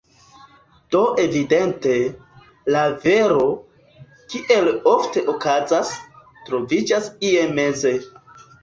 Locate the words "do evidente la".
0.95-2.81